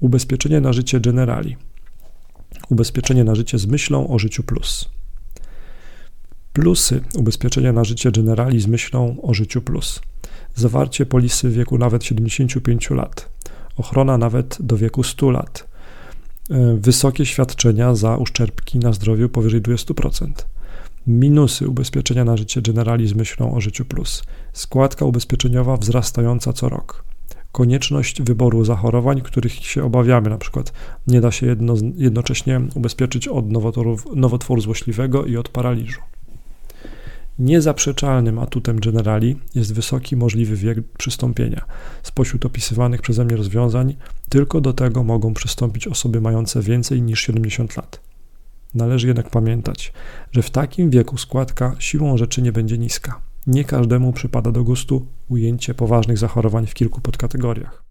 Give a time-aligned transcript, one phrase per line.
[0.00, 1.56] Ubezpieczenie na życie Generali.
[2.70, 4.88] Ubezpieczenie na życie z myślą o życiu plus.
[6.52, 10.00] Plusy ubezpieczenia na życie Generali z myślą o życiu plus.
[10.54, 13.28] Zawarcie polisy w wieku nawet 75 lat.
[13.76, 15.68] Ochrona nawet do wieku 100 lat.
[16.50, 20.32] E, wysokie świadczenia za uszczerbki na zdrowiu powyżej 20%.
[21.06, 24.22] Minusy ubezpieczenia na życie Generali z myślą o życiu plus.
[24.52, 27.09] Składka ubezpieczeniowa wzrastająca co rok.
[27.52, 30.72] Konieczność wyboru zachorowań, których się obawiamy, na przykład
[31.06, 33.46] nie da się jedno, jednocześnie ubezpieczyć od
[34.14, 36.00] nowotworu złośliwego i od paraliżu.
[37.38, 41.64] Niezaprzeczalnym atutem Generali jest wysoki możliwy wiek przystąpienia.
[42.02, 43.96] Spośród opisywanych przeze mnie rozwiązań,
[44.28, 48.00] tylko do tego mogą przystąpić osoby mające więcej niż 70 lat.
[48.74, 49.92] Należy jednak pamiętać,
[50.32, 53.20] że w takim wieku składka siłą rzeczy nie będzie niska.
[53.46, 57.84] Nie każdemu przypada do gustu ujęcie poważnych zachorowań w kilku podkategoriach.